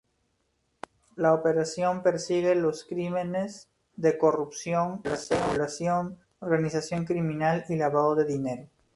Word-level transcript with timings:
La 1.15 1.31
operación 1.31 2.01
persigue 2.01 2.55
los 2.55 2.85
crímenes 2.85 3.69
de 3.97 4.17
corrupción, 4.17 4.99
especulación, 5.03 6.17
organización 6.39 7.05
criminal 7.05 7.63
y 7.69 7.75
lavado 7.75 8.15
de 8.15 8.25
dinero. 8.25 8.67